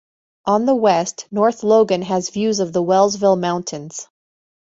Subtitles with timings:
[0.47, 4.07] On the west, North Logan has views of the Wellsville Mountains.